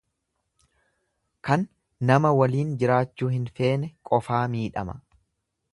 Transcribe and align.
Kan 1.49 1.65
nama 2.11 2.33
waliin 2.41 2.73
jiraachuu 2.85 3.31
hin 3.35 3.47
feene 3.61 3.95
qofaa 4.13 4.45
miidhama. 4.57 4.99